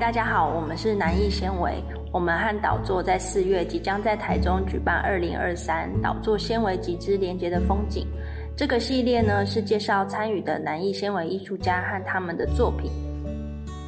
[0.00, 1.72] 大家好，我们是南艺纤维。
[2.12, 8.08] 我们和导座在四月即将在台中举办二零二三导座纤维集资连接的风景。
[8.56, 12.90] 这个系列呢是介绍参与的南艺纤维艺术家和他们的作品。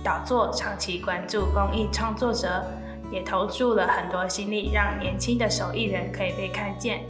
[0.05, 2.65] 导座长期关注公益创作者，
[3.11, 7.01] 也投注了很多心力，让年轻的手艺人可以被看见。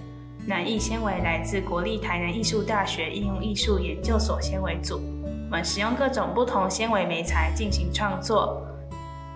[0.46, 4.98] 南艺纤维来自国立台南艺术大学应用艺术研究所纤维组，
[5.50, 8.66] 我们使用各种不同纤维媒材进行创作。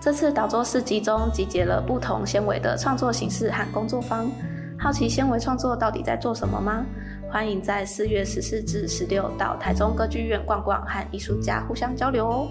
[0.01, 4.27] 这次导作市集中集结了不同纤维的创作形式和工作坊。
[4.75, 6.83] 好奇纤维创作到底在做什么吗？
[7.29, 12.47] 欢迎在四月十四至十六到台中歌剧院逛逛，和艺术家互相交流哦。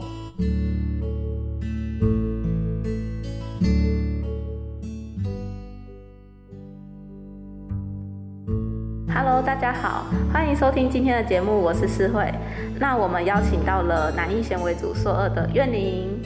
[9.12, 12.32] Hello，大家好，欢迎收听今天的节目，我是思慧。
[12.78, 16.22] 那我们邀请到了南艺纤维组硕二的苑玲。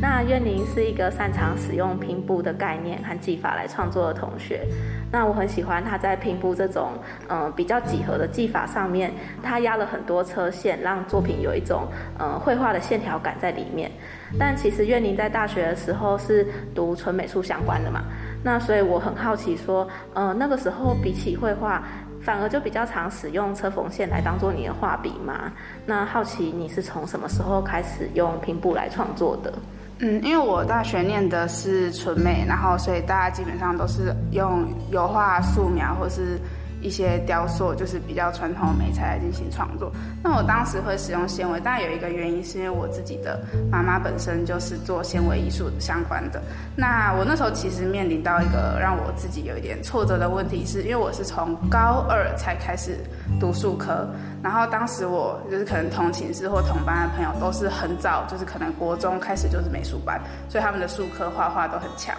[0.00, 4.66] 那苑宁是一个擅长使用拼布的概念和技法来创作的同学。
[5.10, 6.90] 那我很喜欢他在拼布这种
[7.28, 11.86] 嗯比较几何的技法上面，他压了很多车线，让作品有一种
[12.18, 13.90] 嗯绘画的线条感在里面。
[14.38, 18.02] 但其实苑宁在大学的时候是读纯美术相关的嘛，
[18.42, 21.82] 那所以我很好奇说，嗯那个时候比起绘画，
[22.20, 25.52] 反而就比较常使用车缝线来当做你的画笔嘛。
[25.86, 29.52] 那好奇你是从什么时候开始用拼布来创作的？
[29.98, 36.38] 嗯，因为我大学念的是纯美，然后所以大家基本上都是用油画、素描或是。
[36.84, 39.90] 一些雕塑就是比较传统的美材来进行创作。
[40.22, 43.40] 那我当时会使用纤维，但有一个原因是因为我自己的
[43.70, 46.42] 妈妈本身就是做纤维艺术相关的。
[46.76, 52.98] 那我那时候其实面临到一个让我自己有一点挫折的问题，是因为我是从高二才开始
[53.40, 54.06] 读数科，
[54.42, 62.14] 然后当时我就是可能同寝室或同班的朋友都是很早，就是可能国中开始就是美术班，所以他们的数科画画都很强。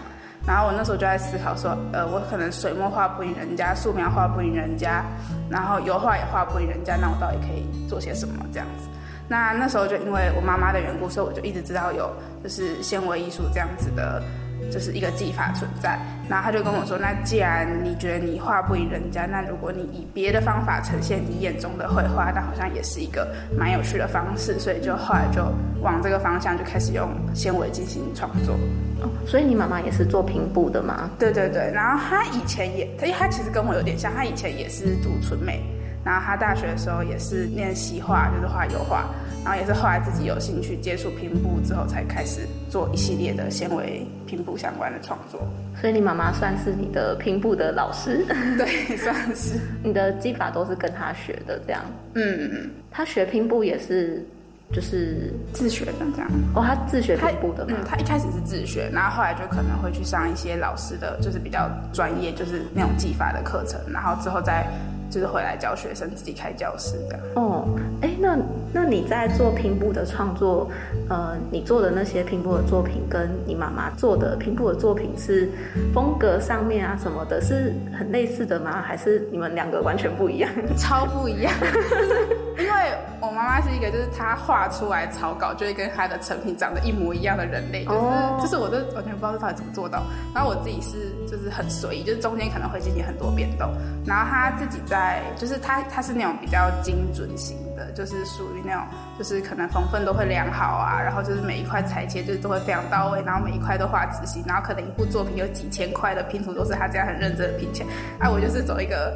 [0.48, 5.04] 然后我那时候就在思考说，呃，我可能水墨画不赢人家，素描画不赢人家，
[5.50, 8.88] 然后油画也画不赢人家，那我到底可以做些什么这样子？
[9.28, 12.12] 那那时候就因为我妈妈的缘故，所以我就一直知道有
[12.44, 14.22] 就是纤维艺术这样子的。
[14.72, 15.98] 就是一个技法存在，
[16.30, 23.28] 然后他就跟我说：“那既然你觉得你画不赢人家，那如果你以别的方法呈现你眼中的绘画，那好像也是一个
[23.58, 25.42] 蛮有趣的方式。”所以就后来就
[25.82, 28.54] 往这个方向就开始用纤维进行创作。
[29.02, 31.10] 哦，所以你妈妈也是做拼布的吗？
[31.20, 35.64] 对对对，然后她以前也，因为她其实跟我有点像，她以前也是读纯美，
[36.06, 39.10] 然后他大学的时候也是念西画，就是画油画。
[39.44, 45.40] 然后也是后来自己有兴趣接触拼布之后，才开始做一系列的纤维拼布相关的创作。
[45.80, 48.26] 所以你妈妈算是你的拼布的老师，
[48.58, 49.60] 对，算是。
[49.84, 51.82] 你的技法都是跟他学的，这样。
[52.16, 52.72] 嗯嗯。
[52.90, 54.26] 她学拼布也是，
[54.74, 56.32] 就是自学的这样。
[56.56, 57.66] 哦，他自学拼布的。
[57.70, 64.66] 嗯，他一开始是自学，然后后来就可能会去上一些老师的，就是比较专业，就是那种技法的课程，然后之后再。
[65.16, 67.18] 就是回来教学生，自己开教室的。
[67.36, 67.66] 哦，
[68.02, 68.38] 哎，那
[68.74, 70.70] 那你在做拼布的创作，
[71.08, 75.50] 呃，你做的那些拼布的作品，跟你妈妈做的拼布的作品是
[75.94, 78.82] 风格上面啊什么的，是很类似的吗？
[78.82, 80.52] 还是你们两个完全不一样？
[80.76, 81.54] 超不一样。
[82.76, 90.04] 因为我妈妈是一个，就是她画出来草稿就会跟她的成品长得一模一样的人类，就是就是我都完全不知道她怎么做到。
[90.34, 93.72] 然后我自己是就是很随意，就是中间可能会进行很多变动。
[94.06, 98.84] 然后她自己在，就是她她是那种比较精准型的，就是属于那种
[99.18, 107.90] 就是可能缝分都会量好啊，然后就是每一块裁切就是都会非常到位，然后每一块都画仔细，然后可能一部作品有几千块的拼图都是她这样很认真的拼起来。
[108.20, 109.16] 哎，我就是走一个。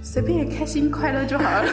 [0.00, 1.64] 随便开心快乐就好了，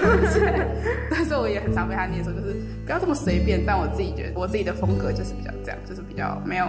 [1.09, 2.56] 但是我也很常被他念说，就是
[2.86, 3.63] 不要这么随便。
[3.66, 6.66] 但我自己觉得，我自己的风格就是比较这样，就是比较没有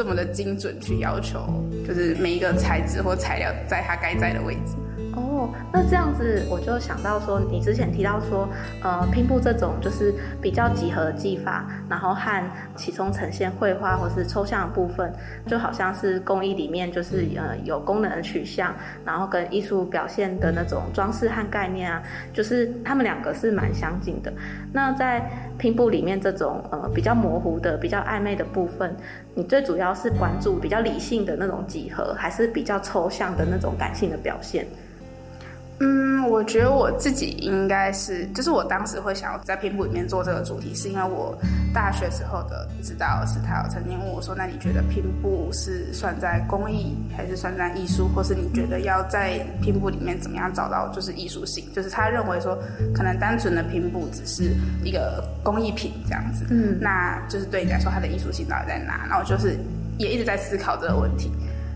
[0.00, 1.40] 这么的精准去要求，
[1.86, 4.74] 就是每一个材质或材料在它该在的位置。
[5.12, 8.48] 哦，那这样子我就想到说，你之前提到说，
[8.82, 12.42] 呃，拼布这种就是比较几何技法，然后和
[12.76, 15.12] 其中呈现绘画或是抽象的部分，
[15.46, 22.02] 就好像是工艺里面就是呃有功能的取向，然后跟艺术表现的那种装饰和概念啊，
[22.32, 24.32] 就是他们两个是蛮相近的。
[24.72, 25.28] 那在
[25.58, 28.94] 拼布里面这种呃比较模糊的、比较暧昧的部分，
[29.34, 34.66] 你最主要是关注比较理性的那种几何，还是比较抽象的那种感性的表现？
[35.82, 41.34] 嗯，我觉得我自己应该是，就是我当时会想要在拼布里面做这个主题，是因为我
[41.72, 48.06] 大学时候的指导老师他有曾经问我说：“那你觉得拼布是算在工艺，还是算在艺术？
[48.14, 51.64] 或是你觉得要在拼布里面怎么样找到就是艺术性？
[51.72, 52.58] 就是他认为说，
[52.94, 54.52] 可能单纯的拼布只是
[54.84, 59.06] 一个工艺品这样子，嗯，那就是对你来说它的艺术性到底在哪？
[59.08, 59.56] 然后就是
[60.00, 61.30] 也一直在思考这个问题。”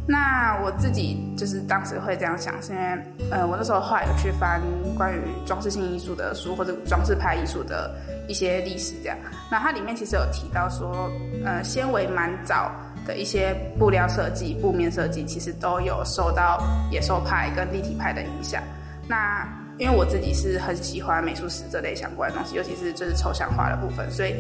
[0.06, 2.84] 那我自己就是当时会这样想，是因为，
[3.30, 4.60] 呃，我那时候后来有去翻
[4.94, 7.90] 关于装饰性艺术的书，或者装饰派艺术的
[8.28, 9.16] 一些历史，这样。
[9.50, 11.10] 那它里面其实有提到说，
[11.42, 12.70] 呃，纤维蛮早
[13.06, 18.62] 的一些布料设计、布面设计，其实都有受到野兽派跟立体派的影响。
[19.08, 19.48] 那
[19.78, 24.34] 因为我自己是很喜欢美术史这类相关的东西，尤其是就是抽象画的部分，所以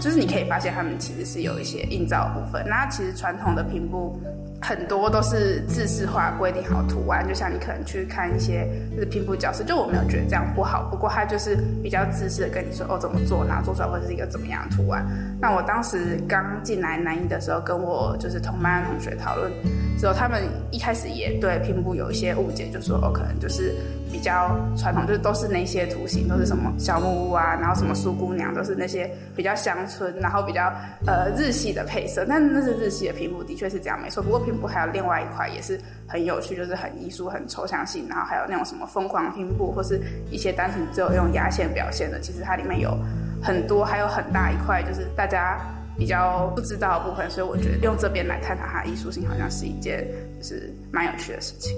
[0.00, 2.64] 就是你可以发现他们其实是有一些映照部分。
[2.68, 4.18] 那其实传统的平布。
[4.62, 10.88] 很多都是自式化规定好图案，就像你可能去看一些就是拼布教室，就我没有觉得这样不好。
[10.90, 15.04] 不过他就是比较自式的跟你说哦怎么做，然后做出来会是一个怎么样的图案。
[15.38, 19.52] 那我当时刚进来南一的时候，跟我就是同班的同学讨论
[19.98, 23.74] 之后，他们一开始也对拼布有一些误解，就说哦可能就是。
[24.14, 30.72] 比较传统，就是都是那些图形，都是什么小木屋啊，然后什么苏姑娘，都是那些比较乡村，然后比较
[31.04, 32.24] 呃日系的配色。
[32.28, 34.22] 但那是日系的拼布，的确是这样，没错。
[34.22, 40.00] 不过拼布还有另外一块也是很有趣，就是很艺术、很抽象性，然后还有那种什么疯狂拼布，或是
[40.30, 42.20] 一些单纯只有用压线表现的。
[42.20, 42.96] 其实它里面有
[43.42, 45.58] 很多，还有很大一块，就是大家
[45.98, 47.28] 比较不知道的部分。
[47.28, 50.06] 所以我觉得用这边来探讨它艺术性，好像是一件
[50.38, 51.76] 就是蛮有趣的事情。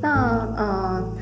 [0.00, 1.12] 那嗯。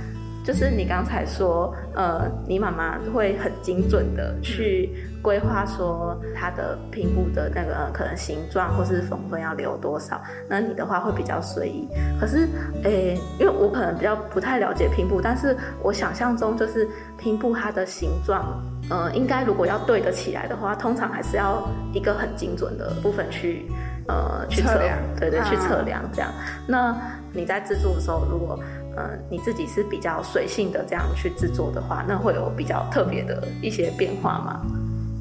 [0.45, 4.91] 就是你刚才说，呃，你妈妈会很精准的去
[5.23, 11.89] 规划说她的拼布的那个可能形状或是缝分要留多少，那你的话会比较随意。
[12.21, 12.49] 可是，
[12.83, 18.61] 诶，因为我可能比较不太了解拼布，但是我想象中就是拼布它的形状，
[18.91, 23.65] 呃，应该如果要对得起来的话，通常还是要一个很精准的部分去，
[24.09, 26.29] 呃，去测量，对对，去测量这样。
[26.67, 26.97] 那
[27.33, 28.59] 你在制作的时候，如果
[28.97, 34.61] 呃，你自己是比较随性的这样去制作的话，那会有比较特别的一些变化吗？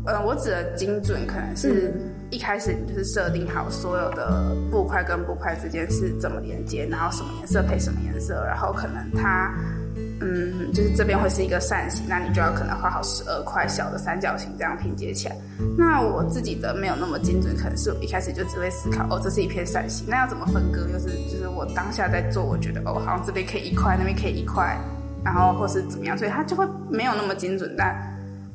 [0.05, 1.93] 嗯，我指的精准，可能是
[2.29, 9.53] 一开始你就是设定好所有的布块跟布块之间是怎么连接，然后什么颜色配什么颜色，然后可能它。
[9.57, 9.80] 嗯，
[10.21, 15.35] 嗯就是这边会是一个扇形，那你就要可能画好十二块小的三角形，这样拼接起来。
[15.77, 20.87] 那我自己的没有那么精准，可能是我一开始就只会思考，哦，这是一片扇形，那要怎么分割？
[20.87, 24.77] 就是就是我当下在做，我觉得哦，好像这边可以一块，那边可以一块，
[25.23, 27.73] 然后或是怎么样，所以它就会没有那么精准。
[27.77, 27.95] 但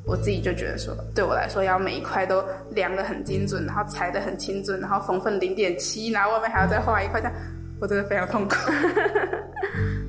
[0.05, 2.41] 我自己就觉得说，对我来说，要每一块都
[2.71, 7.35] 量的很精准，然后裁的很精准，然后缝分零点七，然后外面还要再画一块，这样
[7.81, 8.55] 我真的非常痛苦。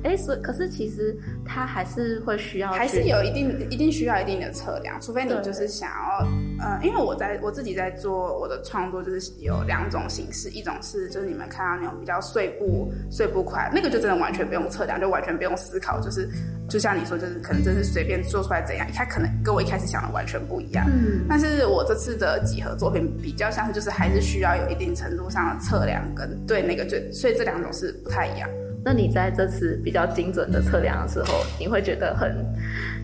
[0.03, 6.27] 哎，所可是其实它还是会需要，还是有一定一定需要一定的测量，除非你就是想要，
[6.63, 16.29] 呃，因为我在我自己在做我的创作，就是有两种形式，一种是就是你们看到那种比较碎步碎步快，那个就真的完全不用测量，就完全不用思考，就是
[16.69, 20.85] 就像你说，就是可能真是随便做出来怎样，它可能跟我一开始想的完全不一样。
[20.87, 28.49] 嗯，但是我这次的几何作品比较像是就是还是需要有一定程度上的测量跟对那个就，所以这两种是不太一样。
[28.83, 32.45] 那你在这次比较精准的测量的时候，你会觉得很，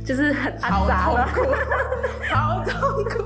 [0.05, 1.51] 就是很好痛苦，
[2.33, 3.25] 好痛苦，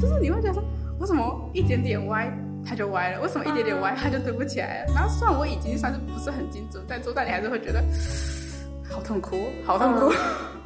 [0.00, 0.64] 就是你会觉得说，
[1.00, 2.32] 为什么一点点歪
[2.66, 3.20] 它就歪了？
[3.20, 4.94] 为什么一点点歪它就对不起来了？
[4.94, 7.84] 然后虽然我已经算是不是很精准，但做但你还是会觉得
[8.90, 10.12] 好痛苦，好痛苦。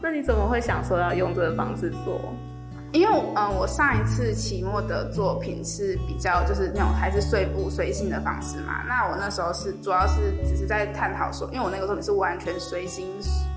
[0.00, 2.21] 那你怎么会想说要用这个方式做？
[2.93, 8.83] 因为嗯，我上一次期末的作品是比较就是那种还是碎步随性的方式嘛。
[8.89, 13.07] 那我那时候是主要是只是在探讨说，因为我那个作品是完全随心，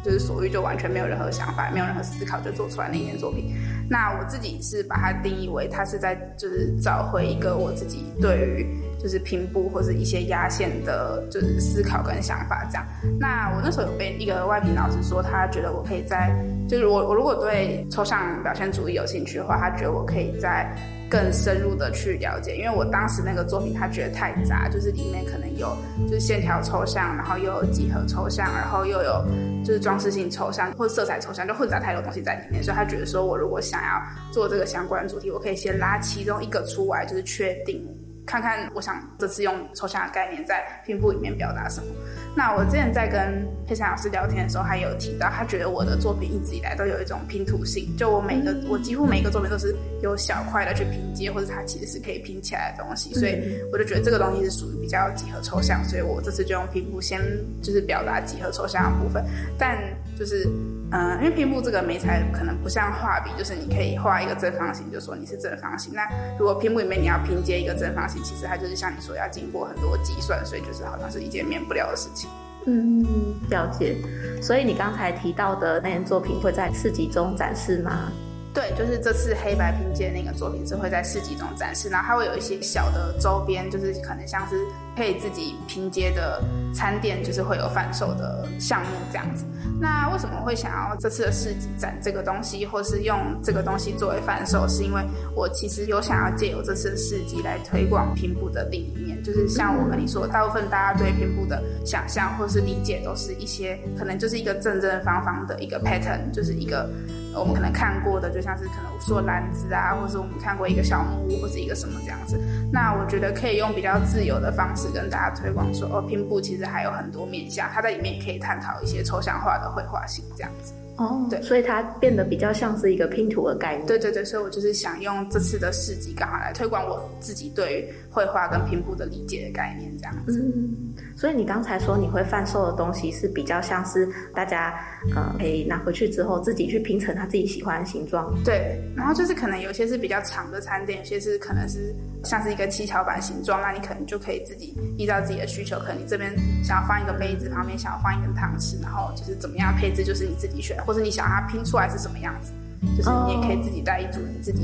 [0.03, 3.55] 就是所欲，就完全没有任何想法，没有任何思考就做出来那一件作品。
[3.89, 8.83] 那我自己是把它定义为，它是在就是找回一个我自己对于。
[9.03, 12.85] 就是拼布或者一些压线的，就是思考跟想法这样。
[13.19, 16.33] 那我那时候有被一个外聘老师说，他觉得我可以在，
[16.69, 20.73] 就是我我如果对抽象表现主义有兴趣的话，他觉得我可以在
[21.09, 22.55] 更深入的去了解。
[22.55, 25.75] 因为我当时那个作品，他觉得太杂，就是里面可能有
[26.07, 29.25] 就是线条抽象，然后又有几何抽象，然后又有
[29.65, 32.63] 就是装饰性抽象或者色彩抽象，就混杂太多东西在里面。
[32.63, 37.85] 所以他觉得说我如果想要做这个相关主题，我可以先拉其中一个出来，就是确定。
[38.25, 41.87] 看看，我想这次用抽象的概念在拼布里面表达什么。
[42.35, 53.37] 那我之前在跟佩珊老师聊天的时候，他有提到，他觉得我的作品一直以来都有一种拼图性，就我每个我几乎每一个作品都是有小块的去拼接，或者它其实是可以拼起来的东西，所以
[53.71, 57.21] 我就觉得这个东西是属于比较几何抽象，所以我这次就用拼布先
[57.61, 59.23] 就是表达几何抽象的部分，
[59.57, 59.77] 但
[60.17, 60.47] 就是。
[60.95, 65.91] 嗯，因为屏幕这个媒材可能不像画笔，就是你可以画一个正方形，就说你是正方形。
[65.91, 72.29] 那如果屏幕里面你要拼接一个正方形，其实它就是像你说要经过很多计算，所以就是好像是一件免不了的事情。
[72.67, 73.03] 嗯，
[73.49, 73.97] 了解。
[74.39, 78.11] 所以你刚才提到的那件作品会在市集中展示吗？
[78.53, 84.63] 对，就是这次黑白拼接那个作品是会在市集中展示，然后它会有一些小的周边，就是可能像是
[84.95, 86.39] 可以自己拼接的
[86.71, 89.43] 餐垫，就是会有贩售的项目这样子。
[89.81, 94.67] 那为什么会想要这次的市集展这个东西，或是用这个东西作为贩售？
[94.67, 95.01] 是因为
[95.35, 106.87] 我其实有想要借由这次的市集来推广拼布的另一面，就是像我跟你说，大部分大家对拼布的想象或是理解，都是一些可能就是一个正正方方的一个 pattern，就是一个。
[107.35, 112.39] 我们可能看过的，就像是可能说篮子啊，或是我们看过一个小木屋，或是一个什么这样子。
[112.71, 120.73] 那我觉得可以用比较自由的方式跟大家推广说，哦，拼布其实还有很多面向，它在里面也可以探讨一些抽象化的绘画性这样子。
[120.95, 123.87] 哦，对，所以它变得比较像是一个拼图的概念。
[123.87, 130.39] 对对对，所以我就是想用这次的市集刚好来推广我自己对于绘画跟拼布的理解的概念这样子。
[130.39, 134.73] 嗯，所以你刚才说你会贩售的东西是比较像是大家
[135.15, 138.33] 呃可以拿回去之后自己去拼成他自己喜欢的形状。
[138.43, 141.93] 对，然后就是可能有些是比较长的餐点，有些是可能是
[142.23, 146.31] 像是一个七巧板形状，那你可能就可以自己依照自己的需求，可能你这边
[146.63, 150.77] 想要放一个杯子，旁边想要放一根汤匙，然后就是怎么样配置就是你自己选。
[150.85, 152.51] 或者你想它拼出来是什么样子，
[152.97, 154.61] 就是你也可以自己带一组你自己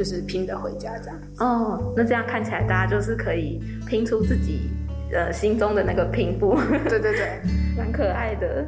[0.00, 1.20] 就是拼的回家这样。
[1.40, 4.70] 哦，那这样看起来大家就是可以拼出自己
[5.12, 6.56] 呃心中的那个拼布。
[6.88, 7.38] 对对对，
[7.76, 8.64] 蛮可爱的。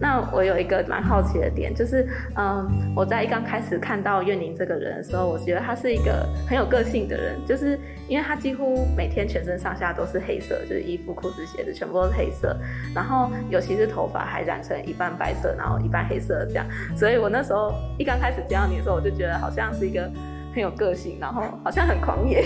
[0.00, 12.56] 那我有一个蛮好奇的点，就是，嗯，我在一刚开始看到岳宁这个人的时候，我觉得他是一个很有个性的人，就是因为他几乎每天全身上下都是黑色，就是衣服、裤子、鞋子全部都是黑色，
[12.94, 20.10] 然后尤其是头发还染成一半白色，然后一半黑色这样，所以我那时候一刚开始见到你的时候，我就觉得好像是一个
[20.52, 22.44] 很有个性，然后好像很狂野，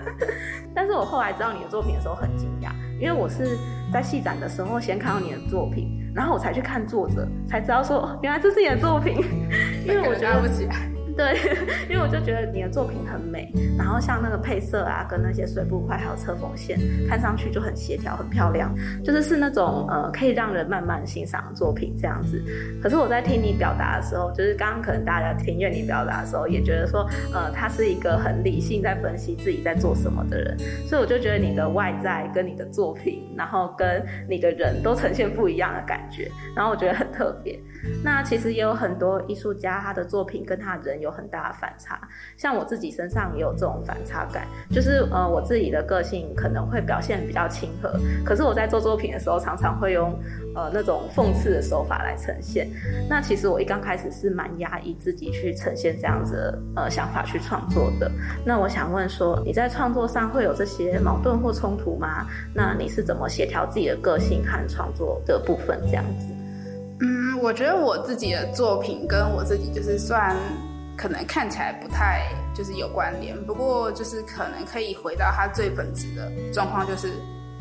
[0.74, 3.56] 但是我后来知道你的作品的时候很惊讶，因为我是
[3.92, 6.02] 在戏展的时候先看到你的作品。
[6.16, 9.22] 然后我才去看作者，才知道说，原来这是你的作品，
[9.86, 10.95] 因为我觉得不起来。
[11.16, 11.34] 对，
[11.88, 22.42] 因为我就觉得你的作品很美，然后像那个配色啊，跟那些水布块还有侧缝线，看上去就很协调、很漂亮，就是是那种呃可以让人慢慢欣赏的作品这样子。
[22.82, 37.58] 可是我在听你表达的时候，就是刚刚可能大家听愿你表达的时候，也觉得说，呃，他是一个很理性在分析自己在做什么的人，所以我就觉得你的外在跟你的作品，然后跟你的人都呈现不一样的感觉，然后我觉得很特别。
[38.02, 42.00] 那其实也有很多艺术家，他的作品跟他人有很大的反差。
[42.36, 50.18] 像我自己身上也有这种反差感，就是呃，我自己的个性可能会表现比较亲和，可是我在做作品的时候，常常会用
[50.54, 52.68] 呃那种讽刺的手法来呈现。
[53.08, 58.10] 那其实我一刚开始是蛮压抑自己去呈现这样子呃想法去创作的。
[58.44, 62.26] 那我想问说，你在创作上会有这些矛盾或冲突吗？
[62.54, 66.35] 那你是怎么协调自己的个性和创作的部分这样子？
[67.36, 70.36] 嗯，我觉得我自己的作品跟我自己就是算
[70.96, 77.12] 可能看起来不太就是有关联，不过就是可能可以回到它最本质的状况，就是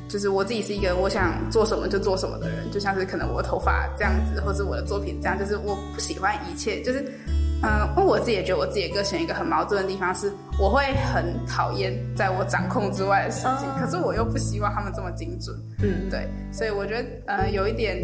[0.07, 7.05] 就是我自己是一个我想做什么就做什么的人，就像是可能我头发这样子，或是我的作品这样，就是我不喜欢一切，就是。
[7.63, 15.55] 嗯，因为我自己也觉得我自己的个性一个很矛盾的地方是，我会很讨厌在我掌控之外的事情，可是我又不希望他们这么精准。
[15.81, 17.97] 嗯，对，所以我觉得，呃，有一点，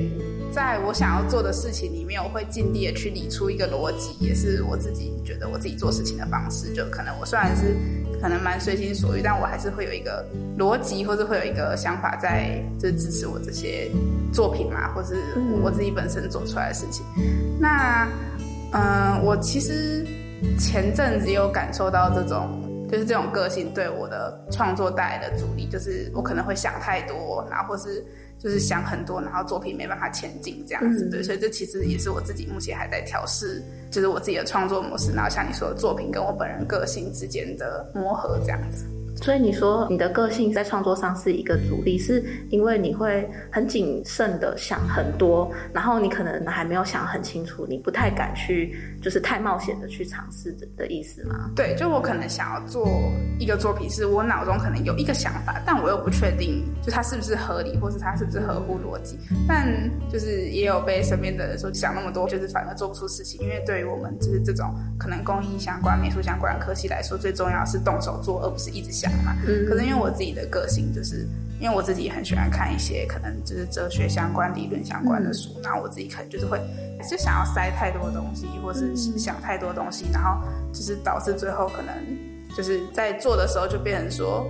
[0.51, 6.73] 在我想要做的事情里面，我会尽力的去理出一个逻辑，也是我自己觉得我自己做事情的方式。
[6.73, 7.75] 就可能我虽然是
[8.21, 10.25] 可能蛮随心所欲，但我还是会有一个
[10.57, 13.89] 逻辑，或者会有一个想法在，就是支持我这些
[14.33, 15.15] 作品嘛，或是
[15.63, 17.05] 我自己本身做出来的事情。
[17.59, 18.07] 那。
[18.73, 20.07] 嗯，我其实
[20.57, 28.01] 前阵子有感受到这种，就是这种个性对我的创作带来的阻力，就是我可能会想太多，然后或是
[28.43, 31.07] 就是想很多，然后作品没办法前进这样子。
[31.09, 38.85] 对，所以这其实也是我自己目前还在调试，就是我自己的创作模式，然后像你说的作品跟我本人个性之间的磨合这样子。
[39.15, 51.51] 所以你说你的个性在创作上是一个阻力，是因为你会很谨慎的想很多，然后你可能还没有想很清楚，你不太敢去，就是太冒险的去尝试的的意思吗？
[51.55, 52.87] 对，就我可能想要做
[53.37, 59.19] 一个作品，是我脑中可能有一个想法，但我又不确定，就它是不是合理，或是它是不是合乎逻辑。
[59.47, 59.67] 但
[60.11, 63.39] 就是也有被身边的人说想那么多，就是反而做不出事情。
[63.41, 69.35] 因为对于我们就是这种可能工艺相关、美术相关科系来说，最重要是动手做，而不是一直想嘛。
[69.47, 69.65] 嗯。
[69.67, 71.27] 可是因为我自己的个性，就是
[71.59, 76.59] 因为我自己很喜欢看一些可能就是哲学相关、理论相关的书，然后我自己可能就是会
[77.09, 80.39] 就想要塞太多东西，或是想太多东西，然后
[80.71, 81.93] 就是导致最后可能
[82.55, 84.45] 就是在做的时候就变成说。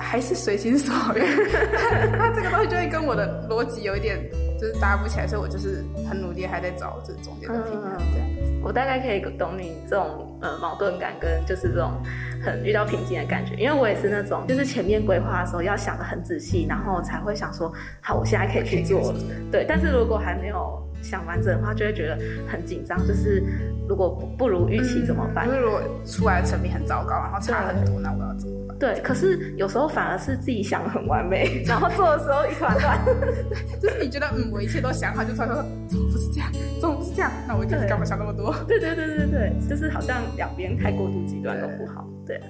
[0.00, 1.20] 还是随心所欲，
[2.16, 4.16] 那这个东西就会跟我的逻辑有一点
[4.56, 7.90] 就是搭不起来，所以我就是很努力，还在找这中间的平衡。
[8.12, 12.00] 这样子，我大概可以懂你这种呃矛盾感跟就是这种
[12.42, 19.14] 很遇到瓶颈的感觉，因为我也是那种就是前面规划的时候要想的很仔细，然后才会想说好，我现在可以去做。
[19.50, 23.42] 对，但是如果还没有想完整的话，就会觉得很紧张，就是
[23.88, 25.46] 如果不不如预期怎么办？
[25.46, 28.78] 就是如果出来的成品很糟糕，然后差很多，那我要怎么办？
[28.78, 32.98] 对，可是有时候反而是自己想的很完美， 然后做的时候一团乱。
[33.82, 35.56] 就是你觉得嗯，我一切都想好，就突然说
[35.88, 36.48] 怎么不是这样，
[36.80, 37.30] 怎么不是这样？
[37.48, 38.54] 那我一开始干嘛想那么多？
[38.68, 42.06] 对对对对对，就是好像两边太过度极端都不好。
[42.28, 42.40] 对，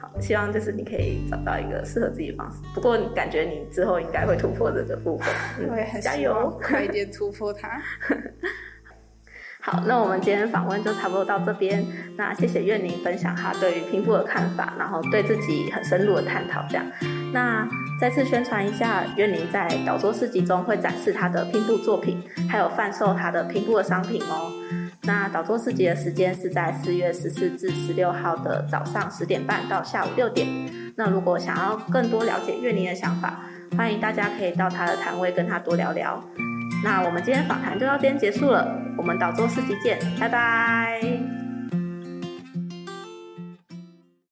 [0.00, 2.58] 好，希望就是你可以找到一个适合自己的方式。
[2.74, 5.28] 不过感觉你之后应该会突破这个部分，
[5.60, 7.80] 嗯，加油，快一点突破它。
[9.62, 11.84] 好，那我们今天访问就差不多到这边。
[12.16, 16.64] 那谢谢月宁分享他对于拼布的看法，然后对自己很深入的探讨。
[16.70, 16.86] 这样，
[17.30, 17.68] 那
[18.00, 24.50] 再次宣传一下，月宁在导桌市集中会展示他的拼布作品，还有贩售他的拼布的商品哦。
[25.02, 30.46] 那导桌市集的时间是在四月十四至十六号的早上十点半到下午六点。
[30.96, 33.40] 那如果想要更多了解月宁的想法，
[33.76, 36.22] 欢迎大家可以到他的摊位跟他多聊聊。
[36.84, 41.39] 那我们今天访谈就到这边结束了，我们导桌市集见，拜拜。